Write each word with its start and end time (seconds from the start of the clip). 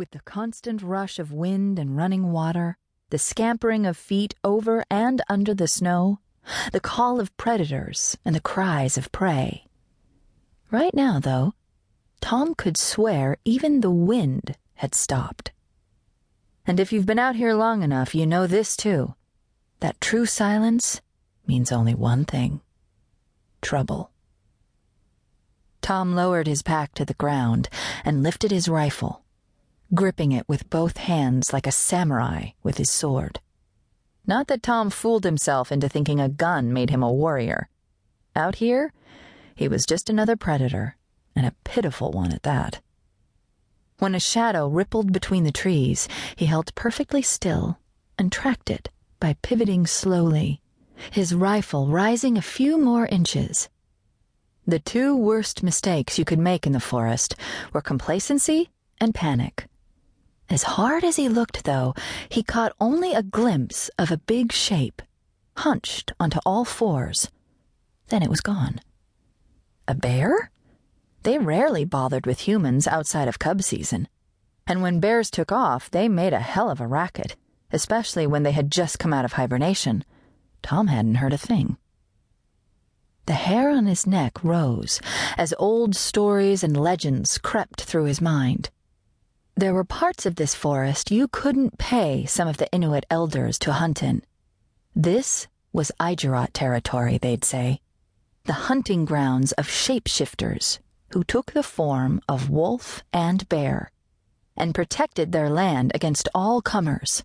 With 0.00 0.12
the 0.12 0.20
constant 0.20 0.80
rush 0.80 1.18
of 1.18 1.30
wind 1.30 1.78
and 1.78 1.94
running 1.94 2.32
water, 2.32 2.78
the 3.10 3.18
scampering 3.18 3.84
of 3.84 3.98
feet 3.98 4.34
over 4.42 4.82
and 4.90 5.20
under 5.28 5.52
the 5.52 5.68
snow, 5.68 6.20
the 6.72 6.80
call 6.80 7.20
of 7.20 7.36
predators 7.36 8.16
and 8.24 8.34
the 8.34 8.40
cries 8.40 8.96
of 8.96 9.12
prey. 9.12 9.66
Right 10.70 10.94
now, 10.94 11.20
though, 11.20 11.52
Tom 12.22 12.54
could 12.54 12.78
swear 12.78 13.36
even 13.44 13.82
the 13.82 13.90
wind 13.90 14.56
had 14.76 14.94
stopped. 14.94 15.52
And 16.66 16.80
if 16.80 16.94
you've 16.94 17.04
been 17.04 17.18
out 17.18 17.36
here 17.36 17.52
long 17.52 17.82
enough, 17.82 18.14
you 18.14 18.24
know 18.24 18.46
this 18.46 18.78
too 18.78 19.16
that 19.80 20.00
true 20.00 20.24
silence 20.24 21.02
means 21.46 21.70
only 21.70 21.94
one 21.94 22.24
thing 22.24 22.62
trouble. 23.60 24.12
Tom 25.82 26.14
lowered 26.14 26.46
his 26.46 26.62
pack 26.62 26.94
to 26.94 27.04
the 27.04 27.12
ground 27.12 27.68
and 28.02 28.22
lifted 28.22 28.50
his 28.50 28.66
rifle 28.66 29.24
gripping 29.92 30.30
it 30.32 30.48
with 30.48 30.70
both 30.70 30.96
hands 30.96 31.52
like 31.52 31.66
a 31.66 31.72
samurai 31.72 32.50
with 32.62 32.78
his 32.78 32.90
sword. 32.90 33.40
Not 34.26 34.46
that 34.46 34.62
Tom 34.62 34.90
fooled 34.90 35.24
himself 35.24 35.72
into 35.72 35.88
thinking 35.88 36.20
a 36.20 36.28
gun 36.28 36.72
made 36.72 36.90
him 36.90 37.02
a 37.02 37.12
warrior. 37.12 37.68
Out 38.36 38.56
here, 38.56 38.92
he 39.54 39.66
was 39.66 39.84
just 39.84 40.08
another 40.08 40.36
predator, 40.36 40.96
and 41.34 41.44
a 41.44 41.54
pitiful 41.64 42.12
one 42.12 42.32
at 42.32 42.44
that. 42.44 42.80
When 43.98 44.14
a 44.14 44.20
shadow 44.20 44.68
rippled 44.68 45.12
between 45.12 45.44
the 45.44 45.52
trees, 45.52 46.08
he 46.36 46.46
held 46.46 46.74
perfectly 46.74 47.22
still 47.22 47.78
and 48.18 48.30
tracked 48.30 48.70
it 48.70 48.90
by 49.18 49.36
pivoting 49.42 49.86
slowly, 49.86 50.60
his 51.10 51.34
rifle 51.34 51.88
rising 51.88 52.38
a 52.38 52.42
few 52.42 52.78
more 52.78 53.06
inches. 53.06 53.68
The 54.66 54.78
two 54.78 55.16
worst 55.16 55.62
mistakes 55.62 56.18
you 56.18 56.24
could 56.24 56.38
make 56.38 56.66
in 56.66 56.72
the 56.72 56.80
forest 56.80 57.34
were 57.72 57.82
complacency 57.82 58.70
and 59.00 59.14
panic. 59.14 59.66
As 60.50 60.64
hard 60.64 61.04
as 61.04 61.14
he 61.14 61.28
looked, 61.28 61.62
though, 61.62 61.94
he 62.28 62.42
caught 62.42 62.74
only 62.80 63.14
a 63.14 63.22
glimpse 63.22 63.88
of 63.96 64.10
a 64.10 64.18
big 64.18 64.50
shape, 64.52 65.00
hunched 65.58 66.12
onto 66.18 66.40
all 66.44 66.64
fours. 66.64 67.30
Then 68.08 68.24
it 68.24 68.28
was 68.28 68.40
gone. 68.40 68.80
A 69.86 69.94
bear? 69.94 70.50
They 71.22 71.38
rarely 71.38 71.84
bothered 71.84 72.26
with 72.26 72.40
humans 72.40 72.88
outside 72.88 73.28
of 73.28 73.38
cub 73.38 73.62
season. 73.62 74.08
And 74.66 74.82
when 74.82 74.98
bears 74.98 75.30
took 75.30 75.52
off, 75.52 75.88
they 75.88 76.08
made 76.08 76.32
a 76.32 76.40
hell 76.40 76.68
of 76.68 76.80
a 76.80 76.86
racket, 76.86 77.36
especially 77.70 78.26
when 78.26 78.42
they 78.42 78.52
had 78.52 78.72
just 78.72 78.98
come 78.98 79.12
out 79.12 79.24
of 79.24 79.34
hibernation. 79.34 80.04
Tom 80.62 80.88
hadn't 80.88 81.16
heard 81.16 81.32
a 81.32 81.38
thing. 81.38 81.76
The 83.26 83.34
hair 83.34 83.70
on 83.70 83.86
his 83.86 84.04
neck 84.04 84.42
rose 84.42 85.00
as 85.36 85.54
old 85.60 85.94
stories 85.94 86.64
and 86.64 86.76
legends 86.76 87.38
crept 87.38 87.82
through 87.82 88.04
his 88.04 88.20
mind. 88.20 88.70
There 89.60 89.74
were 89.74 89.84
parts 89.84 90.24
of 90.24 90.36
this 90.36 90.54
forest 90.54 91.10
you 91.10 91.28
couldn't 91.28 91.76
pay 91.76 92.24
some 92.24 92.48
of 92.48 92.56
the 92.56 92.72
Inuit 92.72 93.04
elders 93.10 93.58
to 93.58 93.74
hunt 93.74 94.02
in. 94.02 94.22
This 94.96 95.48
was 95.70 95.92
Aijarot 96.00 96.54
territory, 96.54 97.18
they'd 97.18 97.44
say. 97.44 97.82
The 98.44 98.70
hunting 98.70 99.04
grounds 99.04 99.52
of 99.52 99.68
shapeshifters 99.68 100.78
who 101.12 101.24
took 101.24 101.52
the 101.52 101.62
form 101.62 102.22
of 102.26 102.48
wolf 102.48 103.02
and 103.12 103.46
bear 103.50 103.90
and 104.56 104.74
protected 104.74 105.32
their 105.32 105.50
land 105.50 105.92
against 105.94 106.30
all 106.34 106.62
comers. 106.62 107.22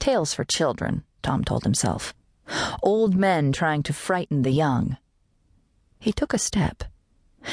Tales 0.00 0.34
for 0.34 0.42
children, 0.42 1.04
Tom 1.22 1.44
told 1.44 1.62
himself. 1.62 2.14
Old 2.82 3.14
men 3.14 3.52
trying 3.52 3.84
to 3.84 3.92
frighten 3.92 4.42
the 4.42 4.50
young. 4.50 4.96
He 6.00 6.12
took 6.12 6.34
a 6.34 6.38
step, 6.38 6.82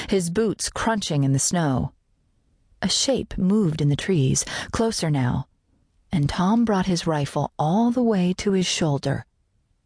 his 0.09 0.31
boots 0.31 0.71
crunching 0.71 1.23
in 1.23 1.33
the 1.33 1.37
snow. 1.37 1.91
A 2.81 2.89
shape 2.89 3.37
moved 3.37 3.81
in 3.81 3.89
the 3.89 3.95
trees, 3.95 4.45
closer 4.71 5.09
now, 5.09 5.47
and 6.11 6.29
Tom 6.29 6.65
brought 6.65 6.85
his 6.85 7.07
rifle 7.07 7.51
all 7.57 7.91
the 7.91 8.03
way 8.03 8.33
to 8.33 8.51
his 8.51 8.65
shoulder, 8.65 9.25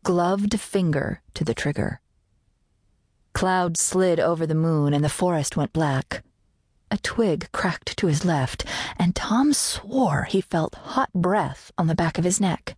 gloved 0.04 0.60
finger 0.60 1.22
to 1.34 1.44
the 1.44 1.54
trigger. 1.54 2.02
Clouds 3.34 3.80
slid 3.80 4.20
over 4.20 4.46
the 4.46 4.56
moon 4.56 4.94
and 4.94 5.04
the 5.04 5.10
forest 5.10 5.56
went 5.56 5.72
black. 5.72 6.24
A 6.92 6.98
twig 6.98 7.52
cracked 7.52 7.96
to 7.98 8.08
his 8.08 8.26
left, 8.26 8.66
and 8.98 9.16
Tom 9.16 9.54
swore 9.54 10.24
he 10.24 10.42
felt 10.42 10.76
hot 10.76 11.14
breath 11.14 11.72
on 11.78 11.88
the 11.88 11.96
back 11.96 12.18
of 12.18 12.24
his 12.24 12.42
neck. 12.42 12.76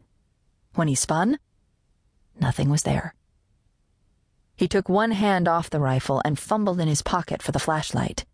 When 0.75 0.88
he 0.88 0.96
spun, 0.96 1.40
nothing 2.40 2.69
was 2.69 2.84
there. 2.84 3.16
He 4.56 4.68
took 4.68 4.88
one 4.88 5.12
hand 5.12 5.47
off 5.47 5.69
the 5.69 5.80
rifle 5.80 6.22
and 6.24 6.38
fumbled 6.38 6.80
in 6.80 6.88
his 6.88 7.02
pocket 7.02 7.41
for 7.41 7.52
the 7.52 7.59
flashlight. 7.59 8.25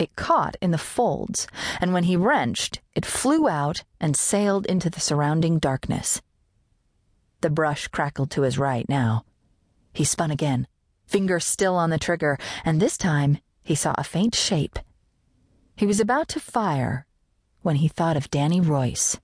It 0.00 0.16
caught 0.16 0.56
in 0.62 0.70
the 0.70 0.78
folds, 0.78 1.46
and 1.78 1.92
when 1.92 2.04
he 2.04 2.16
wrenched, 2.16 2.80
it 2.94 3.04
flew 3.04 3.50
out 3.50 3.84
and 4.00 4.16
sailed 4.16 4.64
into 4.64 4.88
the 4.88 4.98
surrounding 4.98 5.58
darkness. 5.58 6.22
The 7.42 7.50
brush 7.50 7.86
crackled 7.88 8.30
to 8.30 8.42
his 8.42 8.56
right 8.56 8.88
now. 8.88 9.26
He 9.92 10.04
spun 10.04 10.30
again, 10.30 10.66
finger 11.04 11.38
still 11.38 11.76
on 11.76 11.90
the 11.90 11.98
trigger, 11.98 12.38
and 12.64 12.80
this 12.80 12.96
time 12.96 13.40
he 13.62 13.74
saw 13.74 13.94
a 13.98 14.02
faint 14.02 14.34
shape. 14.34 14.78
He 15.76 15.84
was 15.84 16.00
about 16.00 16.28
to 16.28 16.40
fire 16.40 17.04
when 17.60 17.76
he 17.76 17.88
thought 17.88 18.16
of 18.16 18.30
Danny 18.30 18.58
Royce. 18.58 19.20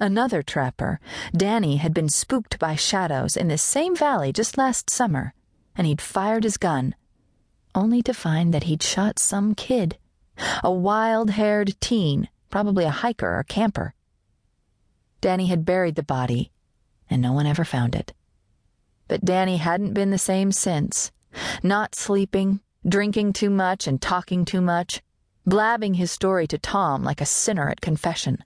Another 0.00 0.42
trapper, 0.42 0.98
Danny 1.32 1.76
had 1.76 1.94
been 1.94 2.08
spooked 2.08 2.58
by 2.58 2.74
shadows 2.74 3.36
in 3.36 3.46
this 3.46 3.62
same 3.62 3.94
valley 3.94 4.32
just 4.32 4.58
last 4.58 4.90
summer, 4.90 5.34
and 5.76 5.86
he'd 5.86 6.00
fired 6.00 6.42
his 6.42 6.56
gun 6.56 6.96
only 7.74 8.02
to 8.02 8.14
find 8.14 8.52
that 8.54 8.64
he'd 8.64 8.82
shot 8.82 9.18
some 9.18 9.54
kid, 9.54 9.98
a 10.62 10.70
wild 10.70 11.30
haired 11.30 11.80
teen, 11.80 12.28
probably 12.48 12.84
a 12.84 12.90
hiker 12.90 13.38
or 13.38 13.44
camper. 13.44 13.94
Danny 15.20 15.46
had 15.46 15.64
buried 15.64 15.96
the 15.96 16.02
body, 16.02 16.50
and 17.08 17.20
no 17.20 17.32
one 17.32 17.46
ever 17.46 17.64
found 17.64 17.94
it. 17.94 18.12
But 19.08 19.24
Danny 19.24 19.58
hadn't 19.58 19.94
been 19.94 20.10
the 20.10 20.18
same 20.18 20.52
since, 20.52 21.12
not 21.62 21.94
sleeping, 21.94 22.60
drinking 22.88 23.32
too 23.32 23.50
much 23.50 23.86
and 23.86 24.00
talking 24.00 24.44
too 24.44 24.60
much, 24.60 25.02
blabbing 25.46 25.94
his 25.94 26.10
story 26.10 26.46
to 26.46 26.58
Tom 26.58 27.02
like 27.02 27.20
a 27.20 27.26
sinner 27.26 27.68
at 27.68 27.80
confession, 27.80 28.44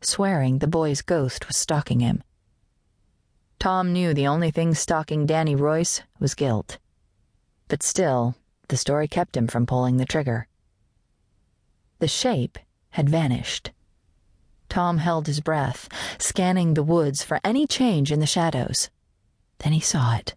swearing 0.00 0.58
the 0.58 0.66
boy's 0.66 1.02
ghost 1.02 1.46
was 1.46 1.56
stalking 1.56 2.00
him. 2.00 2.22
Tom 3.58 3.92
knew 3.92 4.14
the 4.14 4.26
only 4.26 4.50
thing 4.50 4.74
stalking 4.74 5.26
Danny 5.26 5.54
Royce 5.54 6.02
was 6.18 6.34
guilt. 6.34 6.78
But 7.68 7.82
still, 7.82 8.34
the 8.70 8.76
story 8.76 9.08
kept 9.08 9.36
him 9.36 9.48
from 9.48 9.66
pulling 9.66 9.96
the 9.96 10.06
trigger. 10.06 10.46
The 11.98 12.08
shape 12.08 12.58
had 12.90 13.08
vanished. 13.08 13.72
Tom 14.68 14.98
held 14.98 15.26
his 15.26 15.40
breath, 15.40 15.88
scanning 16.18 16.74
the 16.74 16.82
woods 16.82 17.24
for 17.24 17.40
any 17.42 17.66
change 17.66 18.12
in 18.12 18.20
the 18.20 18.26
shadows. 18.26 18.88
Then 19.58 19.72
he 19.72 19.80
saw 19.80 20.16
it. 20.16 20.36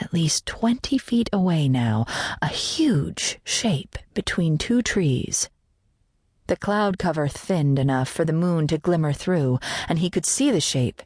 At 0.00 0.12
least 0.12 0.46
twenty 0.46 0.96
feet 0.96 1.28
away 1.32 1.68
now, 1.68 2.06
a 2.40 2.48
huge 2.48 3.38
shape 3.44 3.98
between 4.14 4.56
two 4.56 4.80
trees. 4.80 5.50
The 6.46 6.56
cloud 6.56 6.98
cover 6.98 7.28
thinned 7.28 7.78
enough 7.78 8.08
for 8.08 8.24
the 8.24 8.32
moon 8.32 8.66
to 8.68 8.78
glimmer 8.78 9.12
through, 9.12 9.58
and 9.88 9.98
he 9.98 10.10
could 10.10 10.24
see 10.24 10.50
the 10.50 10.60
shape. 10.60 11.02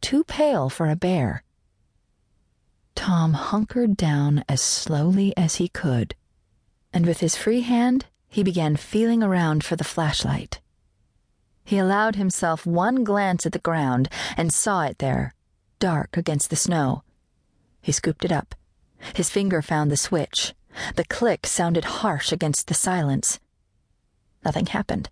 Too 0.00 0.22
pale 0.22 0.68
for 0.68 0.88
a 0.88 0.96
bear. 0.96 1.42
Tom 2.96 3.34
hunkered 3.34 3.96
down 3.96 4.42
as 4.48 4.60
slowly 4.60 5.32
as 5.36 5.56
he 5.56 5.68
could, 5.68 6.16
and 6.92 7.06
with 7.06 7.20
his 7.20 7.36
free 7.36 7.60
hand, 7.60 8.06
he 8.26 8.42
began 8.42 8.74
feeling 8.74 9.22
around 9.22 9.62
for 9.62 9.76
the 9.76 9.84
flashlight. 9.84 10.60
He 11.62 11.78
allowed 11.78 12.16
himself 12.16 12.66
one 12.66 13.04
glance 13.04 13.46
at 13.46 13.52
the 13.52 13.60
ground 13.60 14.08
and 14.36 14.52
saw 14.52 14.82
it 14.82 14.98
there, 14.98 15.34
dark 15.78 16.16
against 16.16 16.50
the 16.50 16.56
snow. 16.56 17.04
He 17.80 17.92
scooped 17.92 18.24
it 18.24 18.32
up. 18.32 18.54
His 19.14 19.30
finger 19.30 19.62
found 19.62 19.90
the 19.90 19.96
switch. 19.96 20.54
The 20.96 21.04
click 21.04 21.46
sounded 21.46 21.84
harsh 21.84 22.32
against 22.32 22.66
the 22.66 22.74
silence. 22.74 23.38
Nothing 24.44 24.66
happened. 24.66 25.10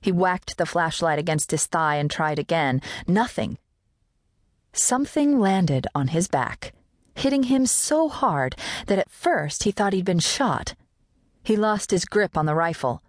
He 0.00 0.10
whacked 0.10 0.56
the 0.56 0.66
flashlight 0.66 1.18
against 1.18 1.50
his 1.50 1.66
thigh 1.66 1.96
and 1.96 2.10
tried 2.10 2.38
again. 2.38 2.80
Nothing. 3.06 3.58
Something 4.72 5.38
landed 5.38 5.86
on 5.94 6.08
his 6.08 6.26
back 6.26 6.72
hitting 7.20 7.44
him 7.44 7.66
so 7.66 8.08
hard 8.08 8.56
that 8.86 8.98
at 8.98 9.10
first 9.10 9.64
he 9.64 9.70
thought 9.70 9.92
he'd 9.92 10.04
been 10.04 10.18
shot. 10.18 10.74
He 11.42 11.56
lost 11.56 11.90
his 11.90 12.04
grip 12.04 12.36
on 12.36 12.46
the 12.46 12.54
rifle. 12.54 13.02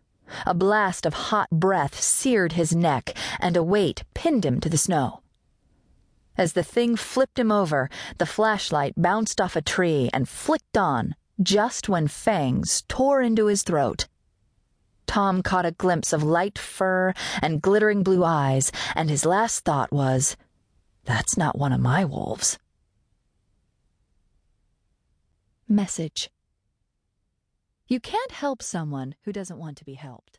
A 0.46 0.54
blast 0.54 1.06
of 1.06 1.13
hot 1.13 1.50
breath 1.50 2.00
seared 2.00 2.54
his 2.54 2.75
neck, 2.75 3.16
and 3.40 3.58
a 3.58 3.63
weight 3.63 4.04
pinned 4.13 4.46
him 4.46 4.62
to 4.62 4.69
the 4.69 4.78
snow. 4.78 5.22
As 6.38 6.54
the 6.54 6.63
thing 6.63 6.96
flipped 6.96 7.38
him 7.38 7.52
over, 7.52 7.90
the 8.18 8.25
flashlight 8.25 8.94
bounced 8.96 9.42
off 9.42 9.56
a 9.56 9.62
tree 9.62 10.10
and 10.13 10.30
flicked 10.30 10.78
on 10.78 11.16
just 11.42 11.90
when 11.90 12.08
fangs 12.08 12.84
tore 12.88 13.22
into 13.22 13.48
his 13.48 13.63
throat. 13.63 14.08
Tom 15.08 15.44
caught 15.44 15.66
a 15.66 15.72
glimpse 15.72 16.13
of 16.13 16.24
light 16.24 16.58
fur 16.58 17.13
and 17.42 17.62
glittering 17.62 18.04
blue 18.04 18.24
eyes, 18.24 18.72
and 18.96 19.10
his 19.10 19.25
last 19.25 19.66
thought 19.66 19.92
was, 19.92 20.38
That's 21.04 21.36
not 21.36 21.58
one 21.58 21.74
of 21.74 21.81
my 21.81 22.06
wolves. 22.06 22.58
Message 25.72 26.30
You 27.88 28.02
can't 28.02 28.34
help 28.34 28.62
someone 28.62 29.16
who 29.22 29.32
doesn't 29.32 29.58
want 29.58 29.78
to 29.78 29.86
be 29.86 29.94
helped. 29.94 30.38